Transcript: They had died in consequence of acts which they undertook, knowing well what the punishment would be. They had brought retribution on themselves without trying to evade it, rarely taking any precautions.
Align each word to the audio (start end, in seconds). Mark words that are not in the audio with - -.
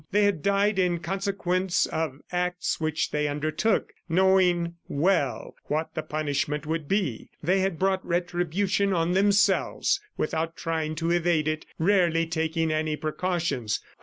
They 0.09 0.23
had 0.23 0.41
died 0.41 0.79
in 0.79 0.97
consequence 0.97 1.85
of 1.85 2.21
acts 2.31 2.81
which 2.81 3.11
they 3.11 3.27
undertook, 3.27 3.93
knowing 4.09 4.77
well 4.87 5.53
what 5.65 5.93
the 5.93 6.01
punishment 6.01 6.65
would 6.65 6.87
be. 6.87 7.29
They 7.43 7.59
had 7.59 7.77
brought 7.77 8.03
retribution 8.03 8.93
on 8.93 9.11
themselves 9.11 10.01
without 10.17 10.57
trying 10.57 10.95
to 10.95 11.11
evade 11.11 11.47
it, 11.47 11.67
rarely 11.77 12.25
taking 12.25 12.71
any 12.71 12.95
precautions. 12.95 13.79